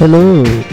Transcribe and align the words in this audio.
Hello. 0.00 0.69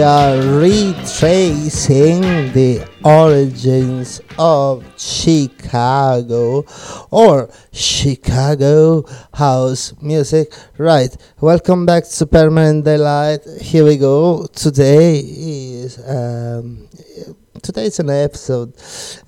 We 0.00 0.04
are 0.04 0.38
retracing 0.58 2.22
the 2.54 2.88
origins 3.04 4.22
of 4.38 4.82
Chicago 4.96 6.64
or 7.10 7.50
Chicago 7.70 9.04
house 9.34 9.92
music. 10.00 10.54
Right, 10.78 11.14
welcome 11.42 11.84
back 11.84 12.08
to 12.08 12.26
Permanent 12.26 12.86
Daylight. 12.86 13.40
Here 13.60 13.84
we 13.84 13.98
go. 13.98 14.46
Today 14.54 15.18
is 15.18 15.98
um, 16.08 16.88
today 17.60 17.84
is 17.84 17.98
an 17.98 18.08
episode 18.08 18.72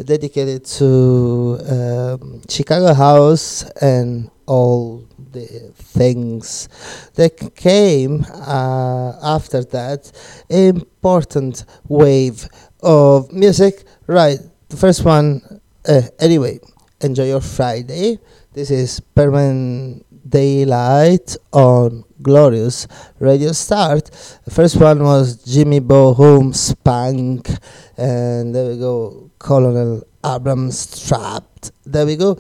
dedicated 0.03 0.65
to 0.81 1.59
um, 1.69 2.41
Chicago 2.49 2.95
house 2.95 3.65
and 3.83 4.31
all 4.47 5.07
the 5.32 5.73
things 5.75 6.69
that 7.14 7.55
came 7.55 8.25
uh, 8.32 9.12
after 9.23 9.64
that. 9.64 10.12
Important 10.49 11.64
wave 11.88 12.49
of 12.82 13.32
music. 13.32 13.84
Right 14.06 14.38
the 14.73 14.79
first 14.79 15.05
one 15.05 15.61
uh, 15.87 16.00
anyway 16.19 16.58
enjoy 17.02 17.26
your 17.29 17.43
friday. 17.43 18.19
This 18.55 18.70
is 18.70 19.00
permanent 19.00 20.06
daylight 20.29 21.37
on 21.52 22.05
glorious 22.23 22.88
radio 23.19 23.52
start. 23.52 24.11
The 24.44 24.50
first 24.50 24.81
one 24.81 25.02
was 25.02 25.44
jimmy 25.44 25.81
Bo 25.81 26.14
Horne 26.14 26.55
spank 26.55 27.50
and 27.99 28.55
there 28.55 28.70
we 28.70 28.78
go 28.78 29.31
colonel 29.38 30.02
abrams 30.25 31.06
trapped. 31.06 31.73
There 31.85 32.06
we 32.06 32.17
go. 32.17 32.38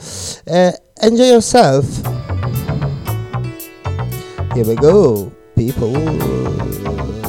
Uh, 0.50 0.72
enjoy 1.02 1.36
yourself 1.36 2.41
here 4.54 4.66
we 4.66 4.74
go, 4.76 5.32
people. 5.56 7.21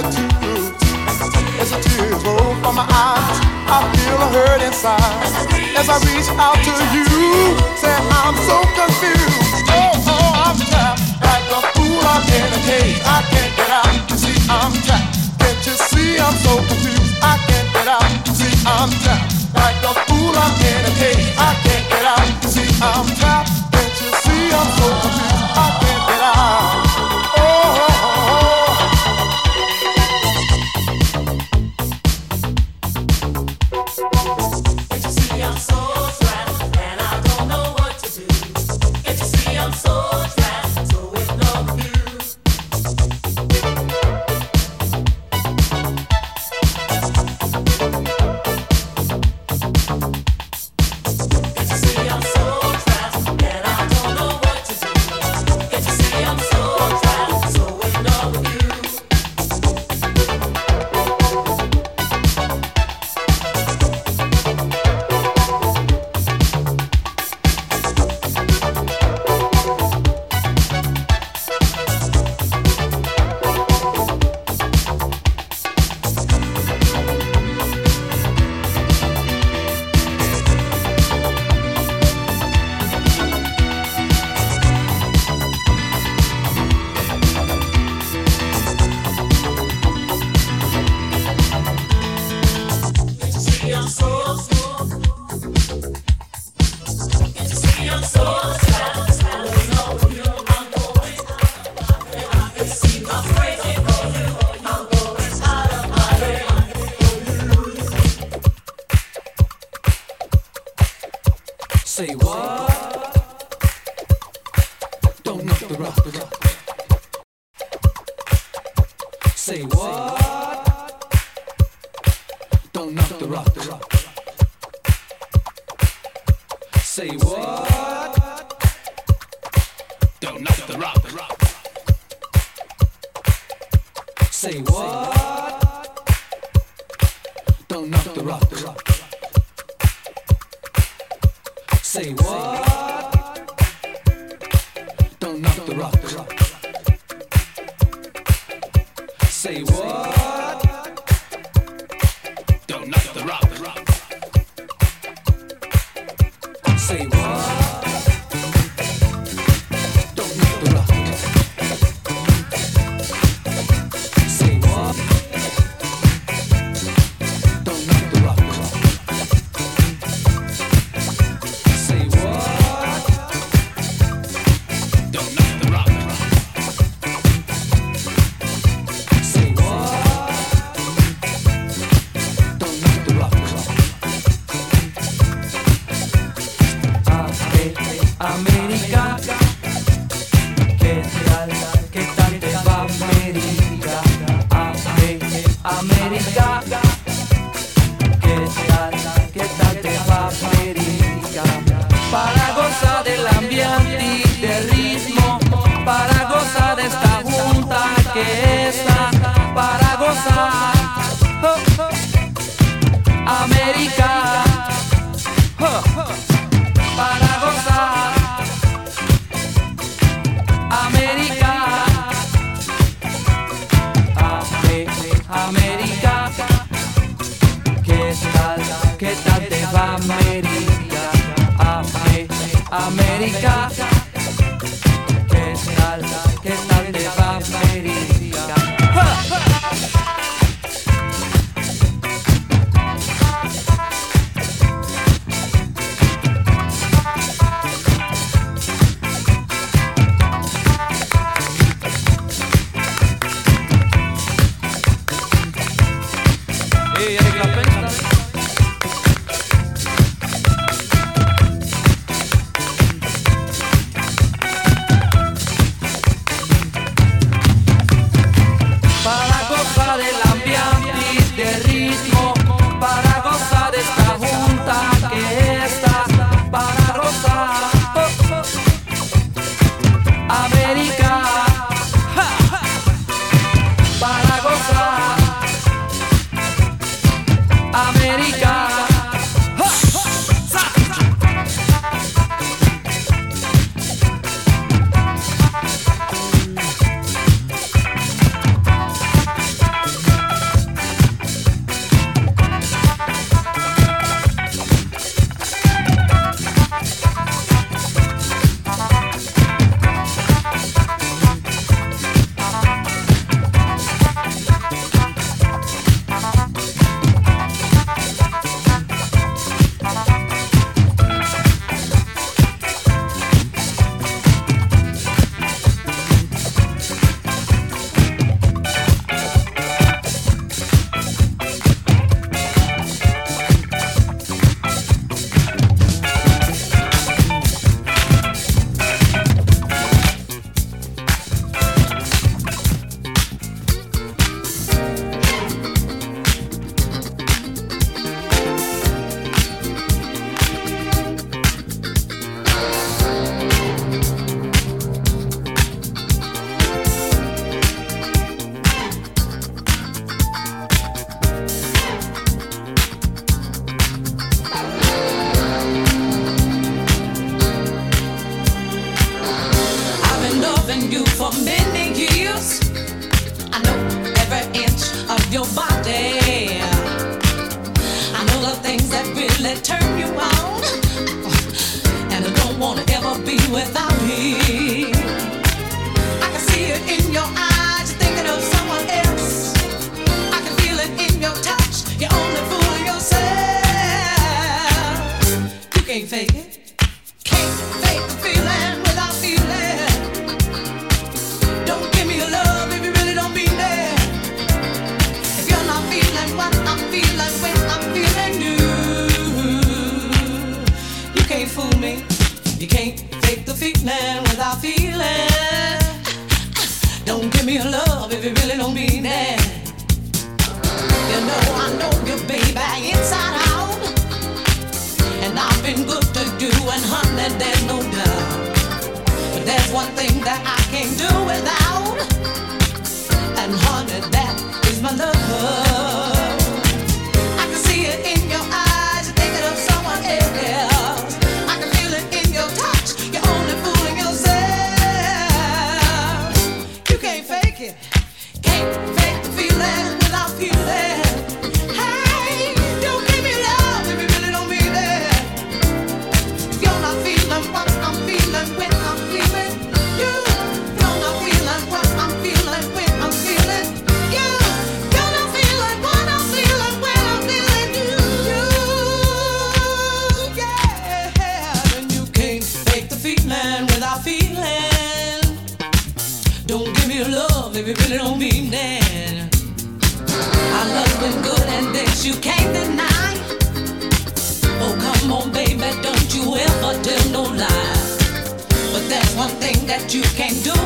As 0.00 1.68
the 1.72 1.76
tears 1.76 2.24
roll 2.24 2.56
from 2.64 2.76
my 2.76 2.86
eyes, 2.88 3.36
I 3.68 3.84
feel 3.92 4.16
hurt 4.32 4.62
inside. 4.62 4.96
As 5.76 5.88
I 5.88 5.98
reach 6.08 6.28
out 6.40 6.56
to 6.56 6.72
you, 6.96 7.04
say 7.76 7.92
I'm 7.92 8.32
so 8.48 8.64
confused. 8.80 9.68
Oh, 9.68 9.92
oh, 10.08 10.32
I'm 10.46 10.56
trapped 10.56 11.04
like 11.20 11.44
a 11.52 11.60
fool. 11.76 12.00
I'm. 12.00 12.22
I 12.22 12.24
can't 13.28 13.52
get 13.56 13.68
out. 13.68 13.92
See, 14.16 14.40
I'm 14.48 14.72
trapped. 14.80 15.36
Can't 15.38 15.66
you 15.66 15.76
see 15.76 16.18
I'm 16.18 16.32
so 16.32 16.56
confused? 16.56 17.18
I 17.20 17.36
can't 21.60 21.88
get 21.90 22.06
out. 22.06 22.44
See, 22.48 22.70
I'm 22.82 23.06
trapped. 23.20 23.50
Can't 23.72 24.00
you 24.00 24.10
see 24.22 24.50
I'm 24.52 24.68
so 24.78 24.88
confused? 25.02 25.39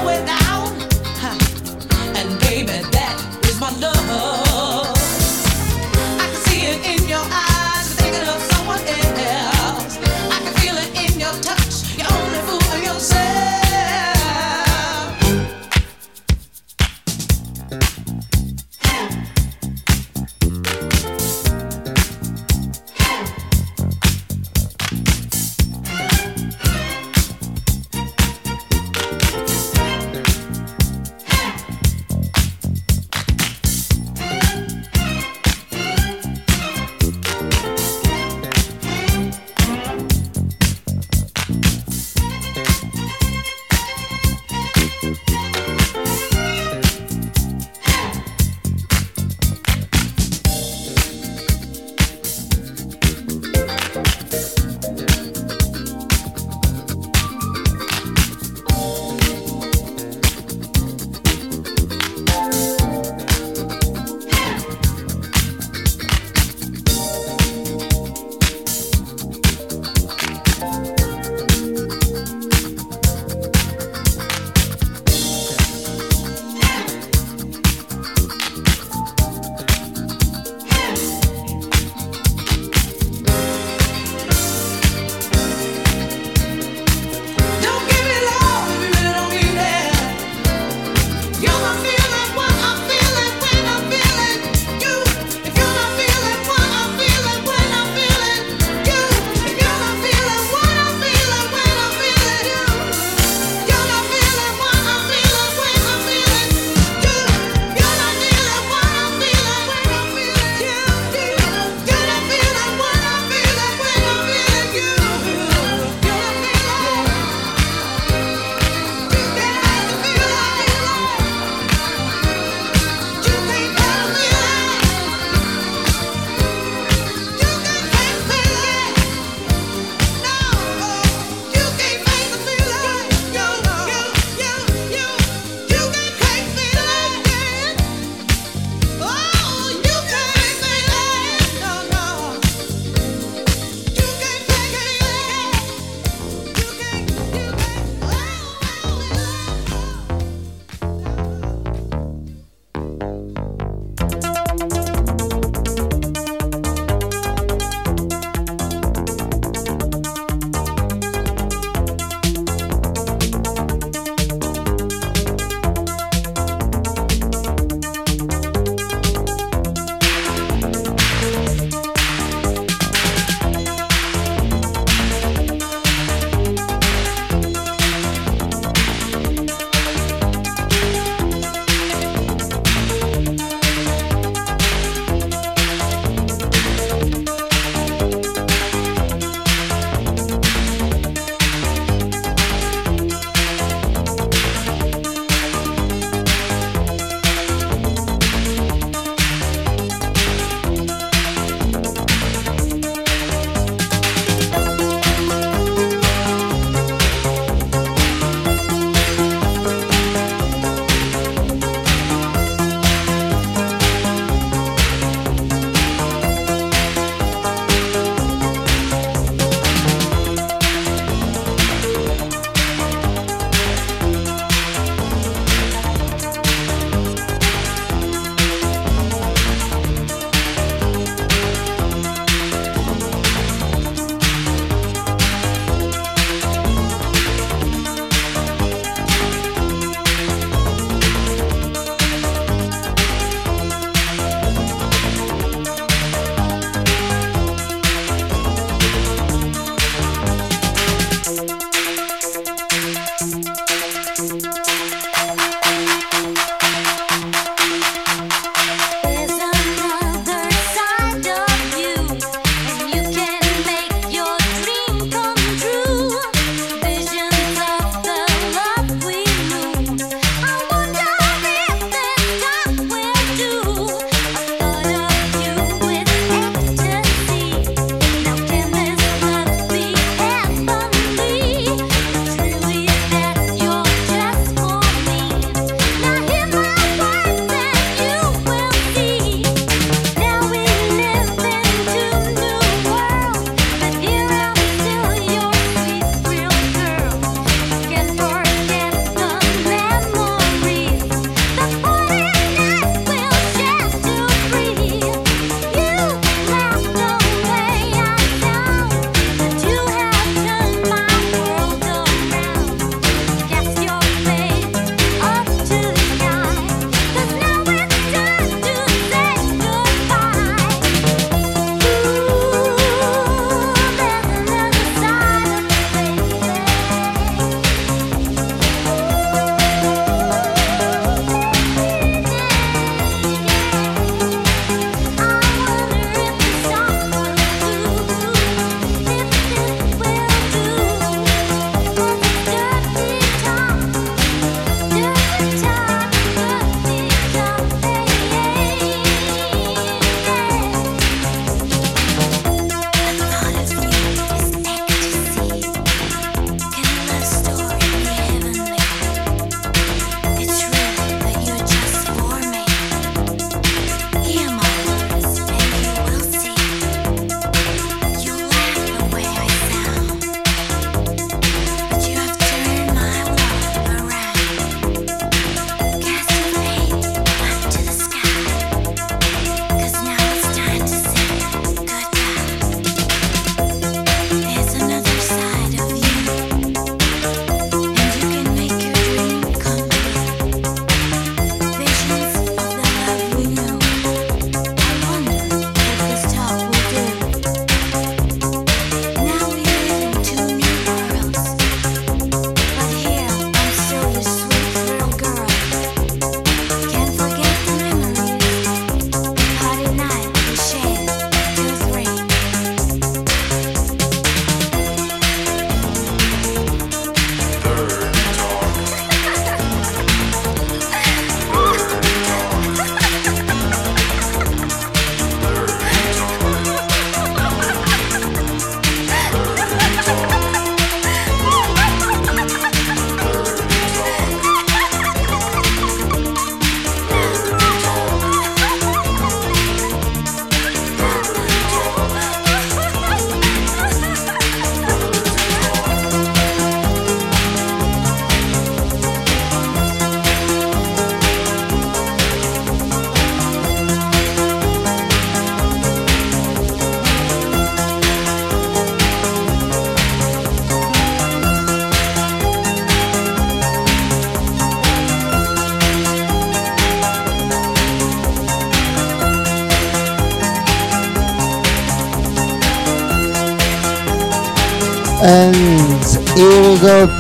way 0.07 0.25
down. 0.25 0.69
And 2.17 2.41
baby, 2.41 2.79
that 2.93 3.17
is 3.49 3.61
my 3.61 3.71
love. 3.79 4.94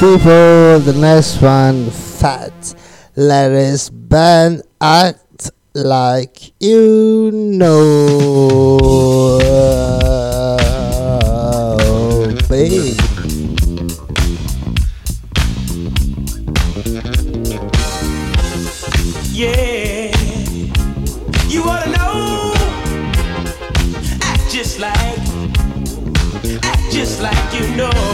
people, 0.00 0.80
the 0.80 0.94
next 0.98 1.40
one, 1.40 1.90
Fat 1.90 2.74
Larry's 3.16 3.90
band 3.90 4.62
Act 4.80 5.50
Like 5.74 6.52
You 6.60 7.30
Know. 7.32 8.78
Babe. 12.48 12.96
Yeah, 19.32 20.12
you 21.48 21.62
ought 21.64 21.84
to 21.84 21.90
know. 21.90 22.54
Act 24.22 24.50
just 24.50 24.78
like, 24.80 24.94
act 26.62 26.92
just 26.92 27.20
like 27.20 27.54
you 27.54 27.76
know. 27.76 28.13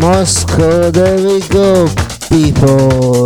Moscow. 0.00 0.90
There 0.90 1.16
we 1.16 1.40
go, 1.48 1.88
people. 2.28 3.25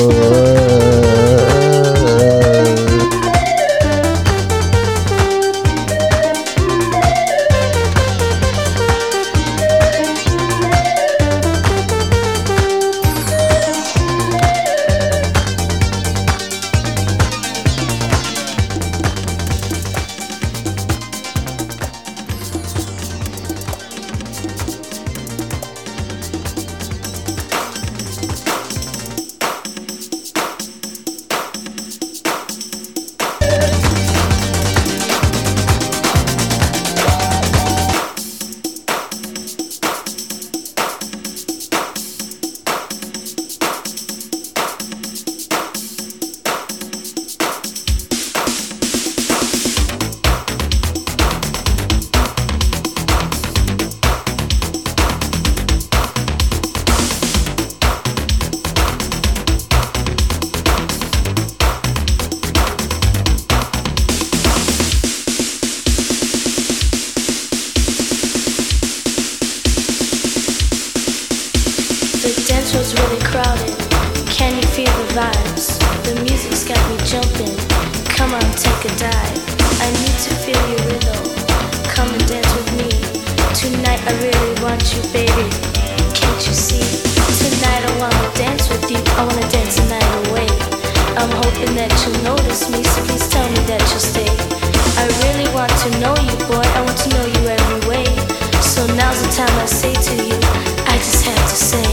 Say 99.71 99.93
to 99.93 100.16
you, 100.27 100.39
I 100.87 100.97
just 100.99 101.25
have 101.25 101.49
to 101.49 101.57
say, 101.57 101.89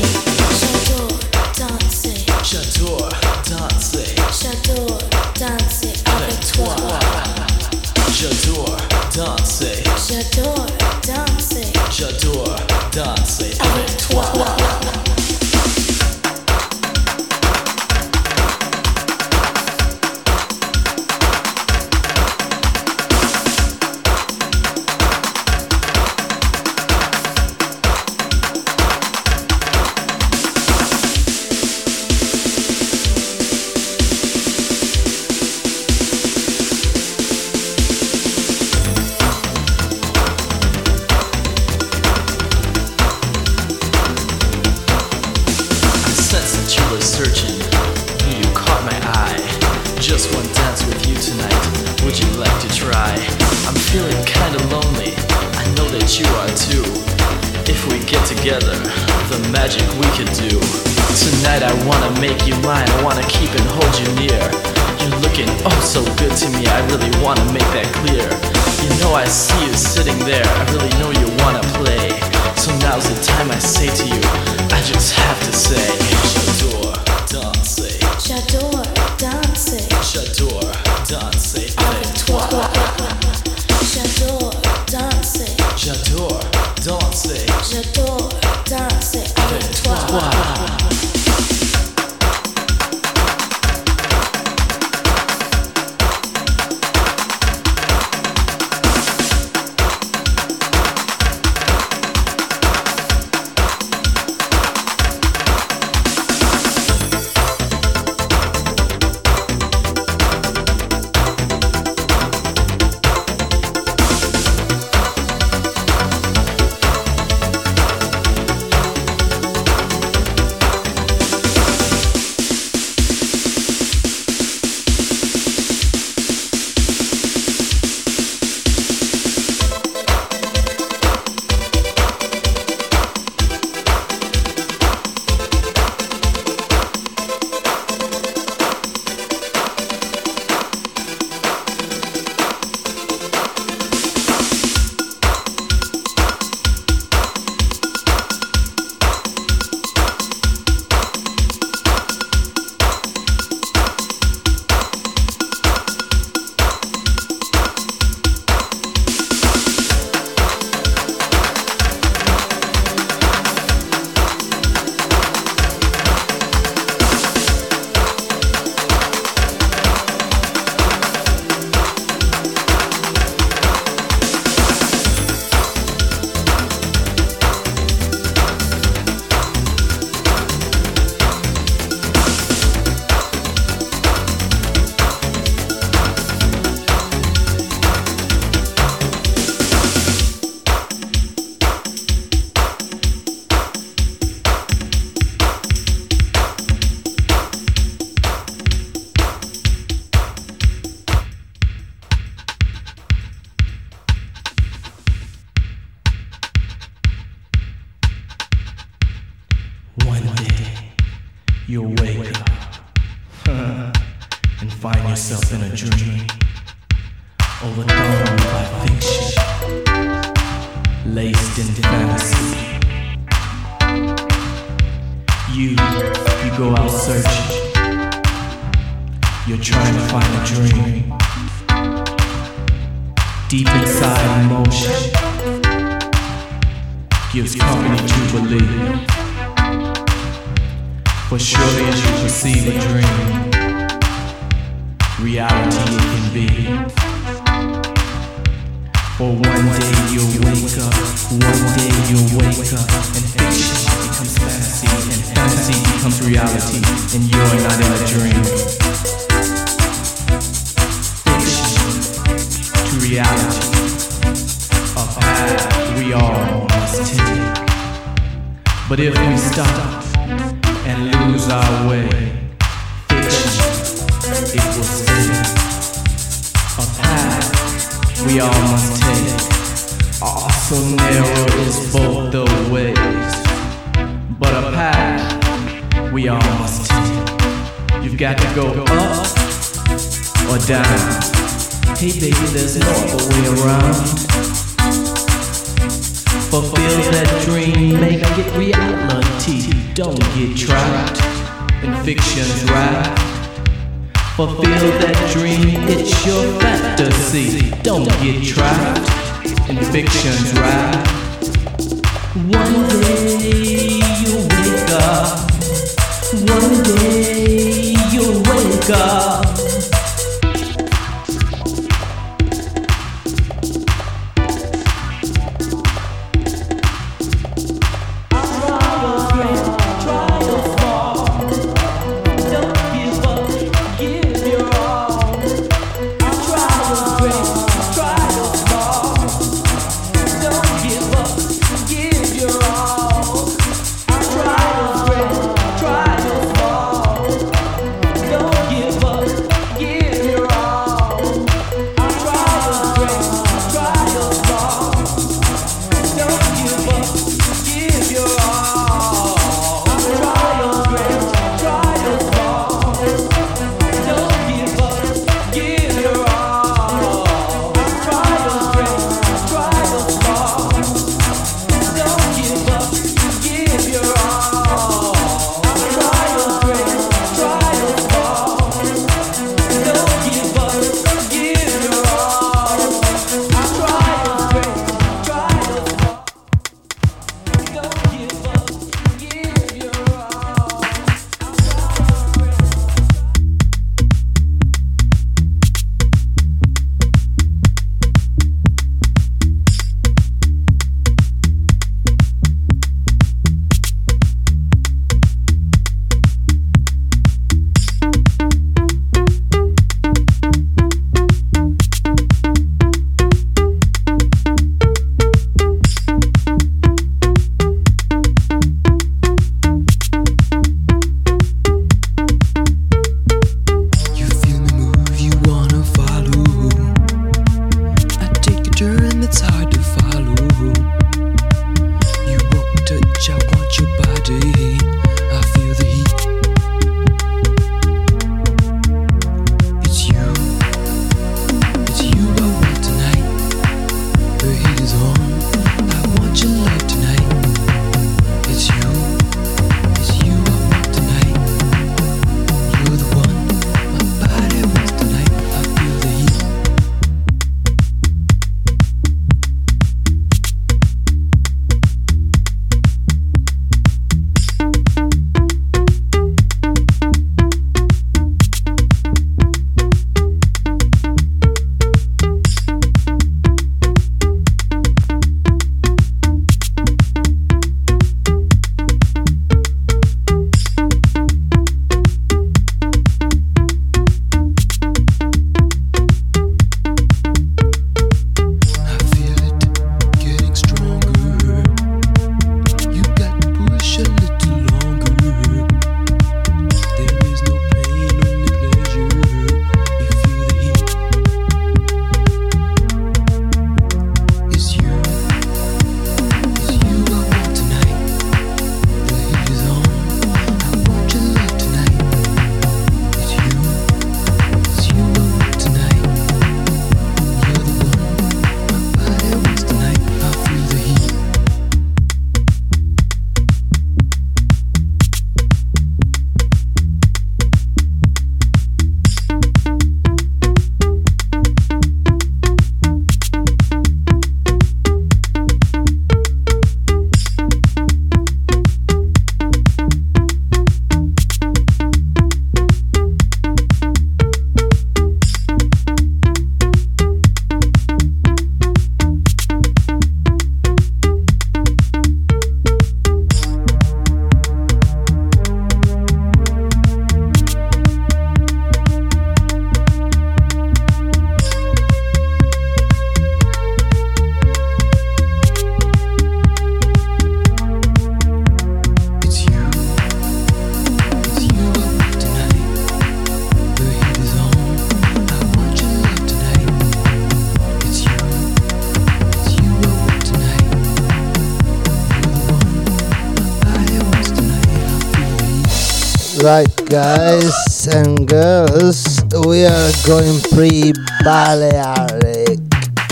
girls, 588.80 589.20
we 589.48 589.66
are 589.66 589.92
going 590.06 590.40
pre 590.54 590.94
Balearic. 591.24 592.60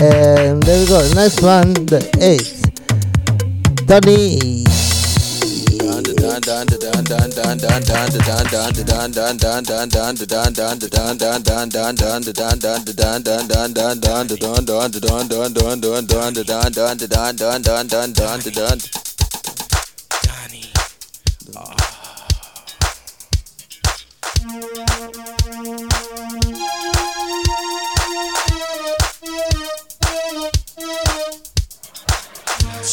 And 0.00 0.62
there 0.62 0.80
we 0.80 0.86
go, 0.86 1.00
next 1.14 1.42
one, 1.42 1.72
the 1.86 2.08
eighth. 2.20 2.66
Donny. 3.86 4.66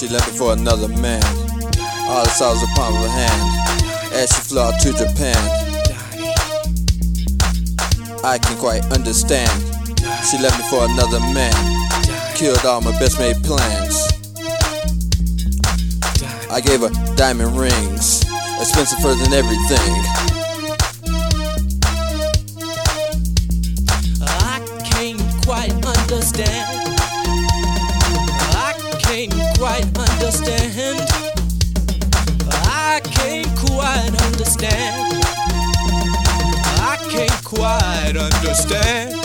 She 0.04 0.10
left 0.10 0.34
me 0.34 0.38
for 0.38 0.52
another 0.52 0.90
man. 0.90 1.24
All 2.10 2.28
I 2.28 2.32
saw 2.36 2.52
was 2.52 2.60
the 2.60 2.68
palm 2.76 2.94
of 2.94 3.04
her 3.04 3.08
hand 3.08 4.12
as 4.12 4.28
she 4.36 4.42
flew 4.42 4.60
out 4.60 4.78
to 4.82 4.92
Japan. 4.92 5.40
I 8.22 8.38
can 8.38 8.58
quite 8.58 8.84
understand. 8.92 9.50
She 10.30 10.38
left 10.40 10.60
me 10.60 10.68
for 10.70 10.84
another 10.84 11.22
man. 11.32 11.56
Killed 12.36 12.66
all 12.66 12.82
my 12.82 12.92
best 13.00 13.18
made 13.18 13.38
plans. 13.46 13.96
I 16.52 16.60
gave 16.60 16.82
her 16.82 16.92
diamond 17.16 17.58
rings, 17.58 18.24
expensive 18.60 19.00
further 19.00 19.24
than 19.24 19.32
everything. 19.32 20.33
Understand. 38.54 39.16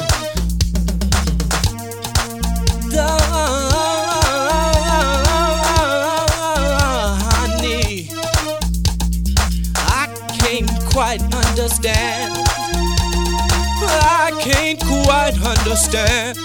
Honey, 7.20 8.08
I 9.76 10.08
can't 10.40 10.70
quite 10.90 11.20
understand. 11.34 12.32
I 13.82 14.32
can't 14.40 14.80
quite 14.80 15.34
understand. 15.44 16.37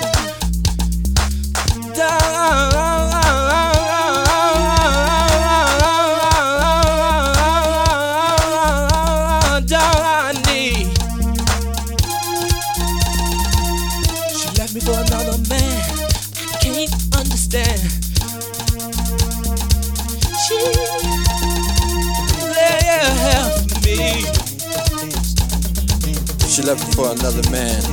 For 27.04 27.12
another 27.12 27.44
man. 27.52 27.84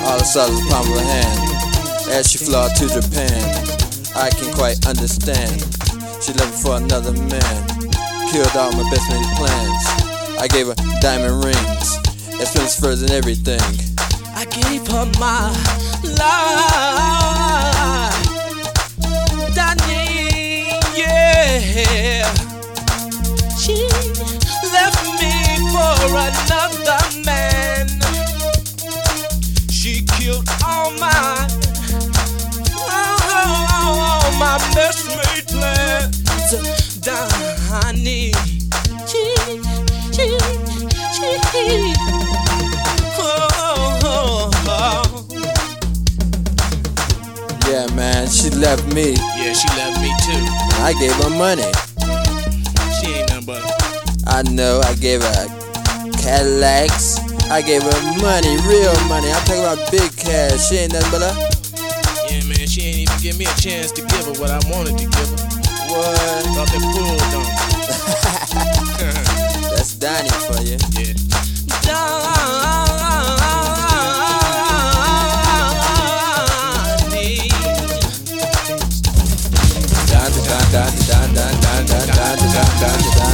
All 0.00 0.16
the 0.16 0.24
the 0.24 0.66
palm 0.70 0.86
of 0.88 0.96
her 0.96 1.04
hand 1.04 1.40
as 2.10 2.30
she 2.30 2.38
flew 2.38 2.64
to 2.80 2.88
Japan. 2.88 3.36
I 4.16 4.30
can 4.30 4.52
quite 4.54 4.86
understand. 4.86 5.60
She 6.22 6.32
left 6.32 6.52
me 6.52 6.58
for 6.62 6.76
another 6.76 7.12
man. 7.12 7.56
Killed 8.30 8.56
all 8.56 8.72
my 8.72 8.88
best 8.90 9.10
made 9.12 9.28
plans. 9.36 9.84
I 10.40 10.48
gave 10.48 10.68
her 10.68 10.74
diamond 11.00 11.44
rings, 11.44 11.98
expensive 12.40 12.82
furs 12.82 13.02
and 13.02 13.10
everything. 13.10 13.60
I 14.34 14.46
gave 14.46 14.86
her 14.88 15.04
my 15.20 15.52
life. 16.16 16.64
Danny, 19.54 20.72
yeah. 20.96 22.32
She 23.60 23.76
left 24.72 25.04
me 25.20 25.32
for 25.72 25.92
another 26.08 27.13
my, 30.98 31.46
all 32.76 33.18
oh, 33.86 34.36
my 34.38 34.58
best 34.74 35.06
made 35.08 35.46
plans. 35.48 36.20
Danny, 37.00 38.32
she, 39.06 39.34
she, 40.12 40.38
she. 41.12 41.94
Oh, 43.16 43.48
oh, 44.04 44.50
oh. 44.66 45.26
Yeah, 47.68 47.86
man, 47.94 48.28
she 48.28 48.50
left 48.50 48.86
me. 48.94 49.12
Yeah, 49.36 49.52
she 49.52 49.68
left 49.76 50.00
me 50.00 50.10
too. 50.24 50.44
I 50.82 50.94
gave 50.98 51.14
her 51.16 51.30
money. 51.30 51.70
She 53.00 53.06
ain't 53.12 53.28
nothing 53.30 53.46
but 53.46 53.62
I 54.26 54.42
know 54.50 54.80
I 54.80 54.94
gave 54.94 55.22
her 55.22 55.46
Cadillacs. 56.22 57.23
I 57.54 57.62
gave 57.62 57.84
her 57.84 58.02
money, 58.20 58.50
real 58.66 58.90
money. 59.06 59.30
I'm 59.30 59.44
talking 59.46 59.62
about 59.62 59.78
big 59.88 60.10
cash. 60.16 60.66
She 60.66 60.74
ain't 60.74 60.92
nothing 60.92 61.08
but 61.12 61.22
a. 61.22 61.30
Yeah, 62.26 62.42
man, 62.50 62.66
she 62.66 62.82
ain't 62.82 62.98
even 62.98 63.16
give 63.22 63.38
me 63.38 63.44
a 63.44 63.54
chance 63.54 63.92
to 63.92 64.02
give 64.02 64.26
her 64.26 64.32
what 64.42 64.50
I 64.50 64.58
wanted 64.74 64.98
to 64.98 65.04
give 65.06 65.14
her. 65.14 65.38
What? 65.86 66.50
about 66.50 66.66
they 66.74 66.82
pool 66.82 67.14
on 67.14 67.14
me. 67.30 67.54
That's 69.70 69.94
Donnie 69.94 70.34
for 70.50 70.58
you. 70.66 70.82
Yeah. 70.98 71.14
Don, 80.10 80.26
don, 80.42 80.66
don, 80.74 80.90
don, 81.06 81.30
don, 81.34 81.54
don, 81.54 81.86
don, 81.86 81.86
don, 81.86 82.06
don, 82.10 82.34
don, 82.34 82.74
don, 82.80 83.14
don. 83.14 83.33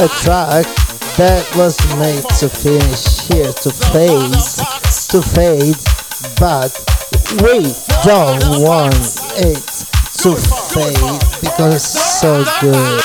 A 0.00 0.08
track 0.08 0.64
that 1.18 1.44
was 1.56 1.76
made 1.98 2.24
to 2.38 2.48
finish 2.48 3.28
here, 3.28 3.52
to 3.52 3.68
fade, 3.68 4.32
to 5.12 5.20
fade, 5.20 5.76
but 6.40 6.72
we 7.44 7.68
don't 8.08 8.64
want 8.64 8.96
it 9.36 9.60
to 10.24 10.36
fade 10.72 11.20
because 11.44 11.74
it's 11.74 12.18
so 12.18 12.42
good. 12.62 13.04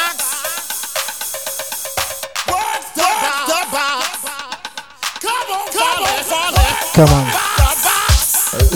Come 6.95 7.09
on, 7.11 7.27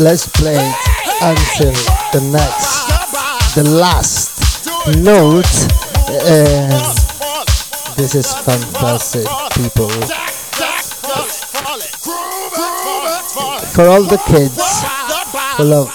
let's 0.04 0.28
play 0.28 0.60
until 1.22 1.72
the 2.12 2.20
next, 2.34 3.56
the 3.56 3.64
last 3.64 4.68
note. 4.98 5.46
And 6.28 6.99
this 8.00 8.16
is 8.16 8.34
fantastic, 8.34 9.26
people. 9.56 9.90
For 13.76 13.88
all 13.88 14.04
the 14.04 14.18
kids 14.26 14.56
who 15.58 15.64
love 15.66 15.90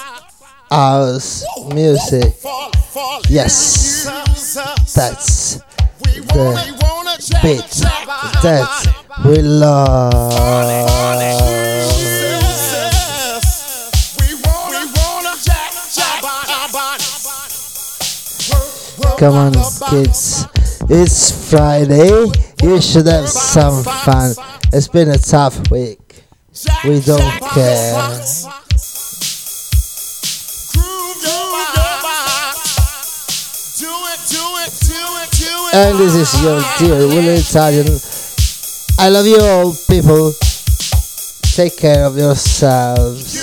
house 0.70 1.46
music, 1.72 2.34
yes, 3.30 4.05
that's 4.94 5.57
the 6.05 7.38
bit 7.42 7.70
that 8.42 8.68
we 9.24 9.40
love. 9.40 10.12
Come 19.18 19.34
on, 19.36 19.52
kids. 19.88 20.46
It's 20.87 21.51
Friday. 21.51 22.30
You 22.62 22.80
should 22.80 23.07
have 23.07 23.28
some 23.28 23.82
fun. 23.82 24.35
It's 24.72 24.87
been 24.87 25.09
a 25.11 25.18
tough 25.18 25.70
week. 25.70 26.24
We 26.85 27.01
don't 27.01 27.41
care. 27.53 27.95
And 35.72 35.99
this 35.99 36.14
is 36.14 36.43
your 36.43 36.62
dear 36.78 37.09
Willie 37.09 37.41
Italian. 37.41 37.87
I 38.99 39.09
love 39.09 39.26
you 39.26 39.41
all, 39.41 39.74
people. 39.89 40.32
Take 41.55 41.78
care 41.78 42.05
of 42.05 42.16
yourselves. 42.18 43.35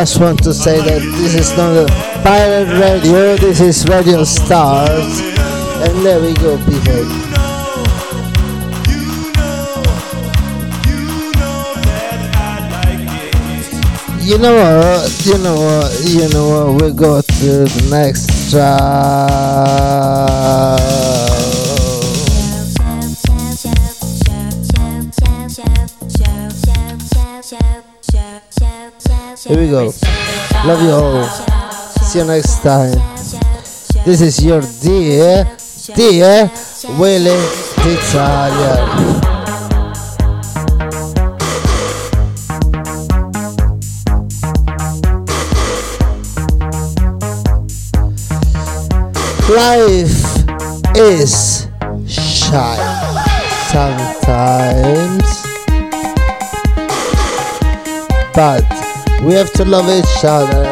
Just 0.02 0.20
want 0.20 0.44
to 0.44 0.52
say 0.52 0.82
that 0.82 1.00
this 1.22 1.36
is 1.36 1.56
not 1.56 1.78
a 1.78 1.86
pirate 2.24 2.68
radio, 2.82 3.36
this 3.38 3.62
is 3.62 3.88
Radio 3.88 4.24
Stars. 4.24 5.20
And 5.86 6.04
there 6.04 6.20
we 6.20 6.34
go, 6.34 6.58
people. 6.66 7.06
You 14.20 14.40
know 14.40 14.56
what? 14.58 15.24
You 15.24 15.38
know 15.38 15.56
what? 15.56 16.02
You 16.04 16.30
know 16.30 16.50
what? 16.50 16.82
We 16.82 16.94
go 16.94 17.22
to 17.22 17.66
the 17.70 17.88
next 17.92 18.50
track. 18.50 18.82
Go. 29.72 29.94
Love 30.66 30.82
you 30.84 30.92
all. 30.92 31.24
See 32.04 32.20
you 32.20 32.26
next 32.26 32.62
time. 32.62 33.00
This 34.04 34.20
is 34.20 34.44
your 34.44 34.62
dear, 34.82 35.48
dear 35.96 36.52
Willie 37.00 37.40
D'Italia. 37.80 39.22
Life 49.56 50.98
is 50.98 51.68
shy 52.08 52.78
sometimes, 53.72 55.46
but 58.34 58.81
we 59.24 59.34
have 59.34 59.54
to 59.54 59.66
love 59.66 59.88
each 59.90 60.26
other. 60.26 60.64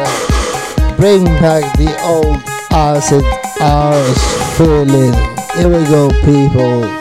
Bring 0.96 1.24
back 1.24 1.76
the 1.78 1.96
old 2.04 2.42
us 2.72 3.12
and 3.12 3.24
ours 3.60 4.18
feeling. 4.56 5.14
Here 5.56 5.68
we 5.68 5.84
go, 5.86 6.10
people. 6.24 7.00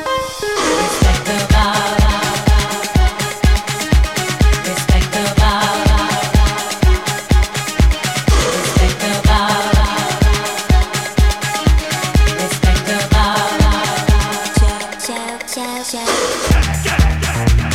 Yeah. 15.92 17.69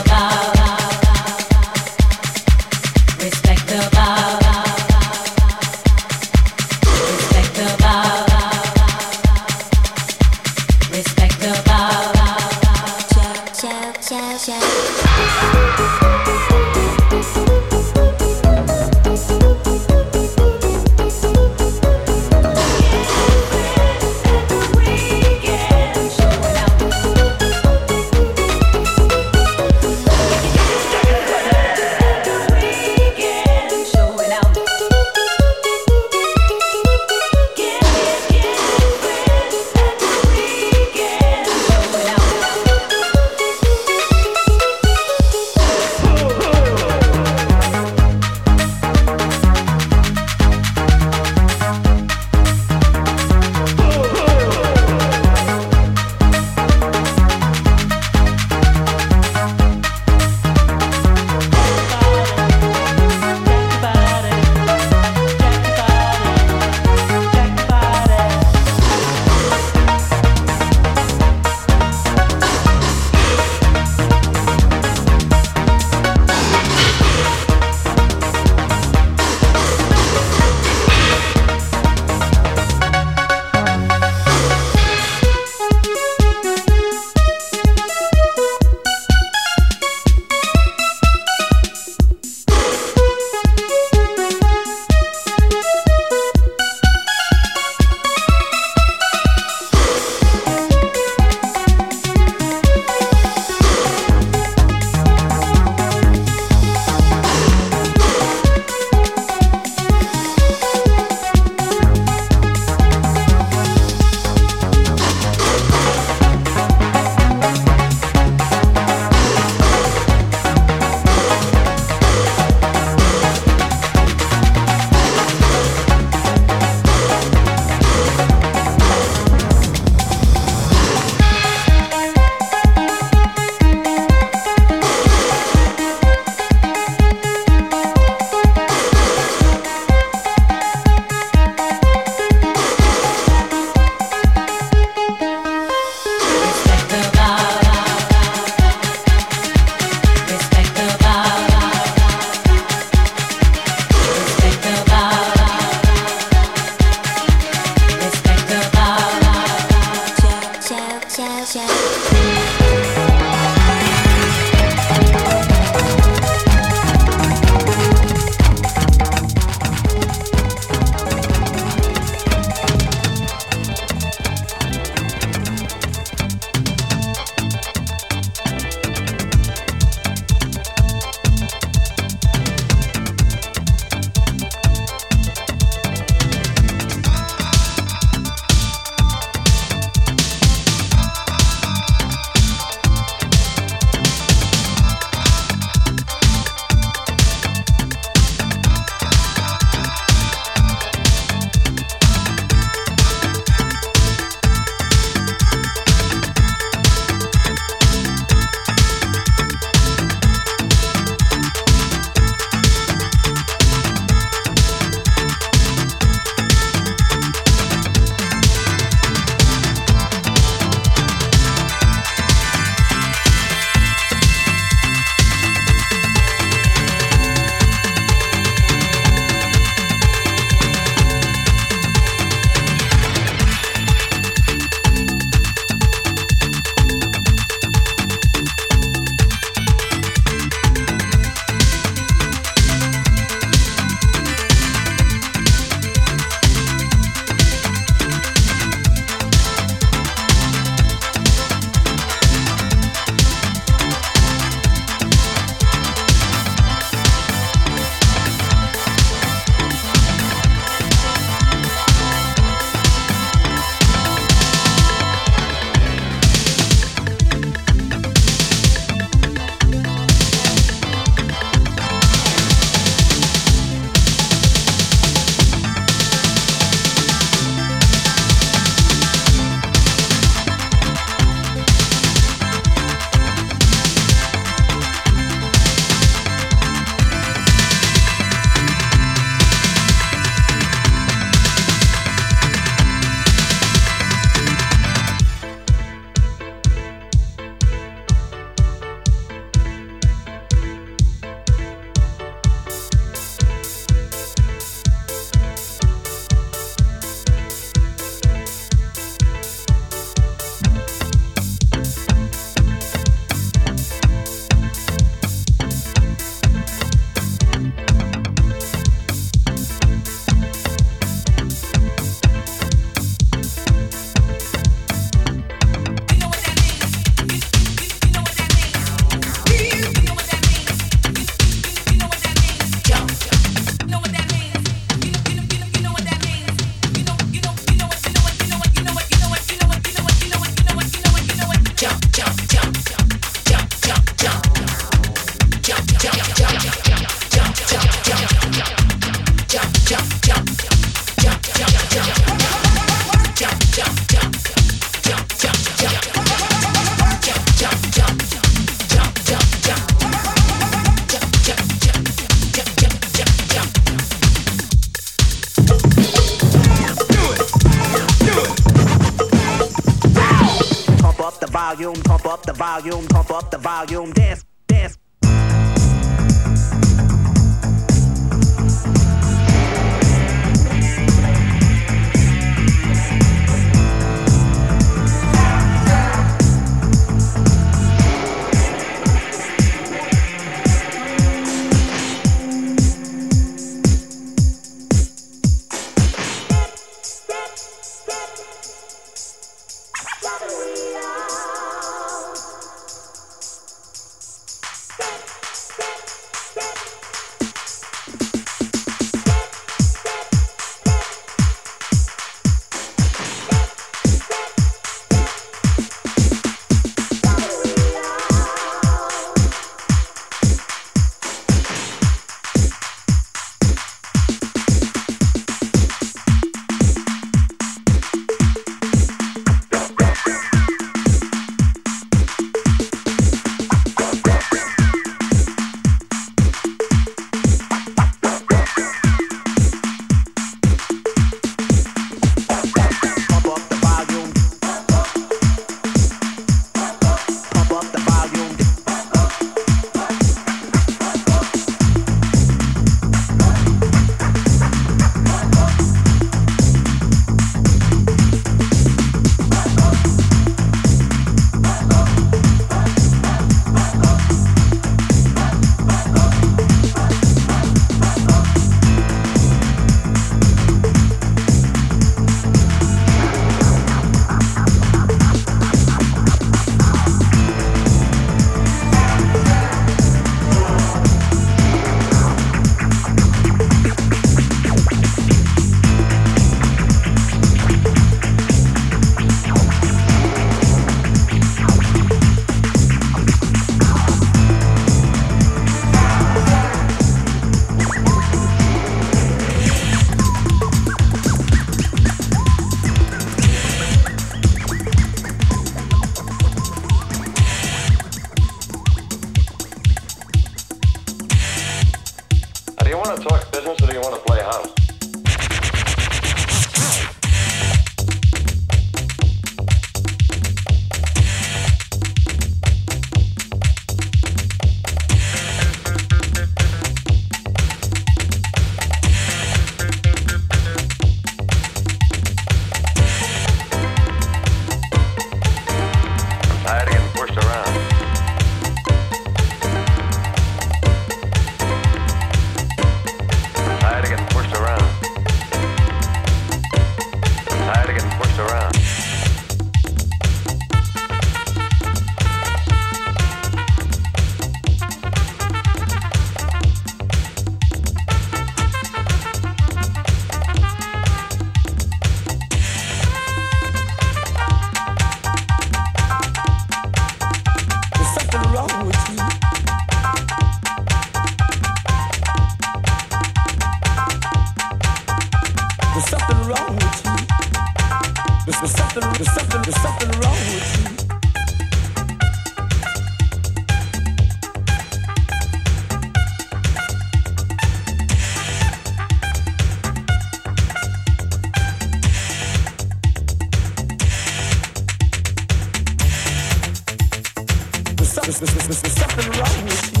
There's 598.39 598.93
something 598.93 599.29
wrong 599.31 599.65
with 599.65 599.97
you. 599.97 600.00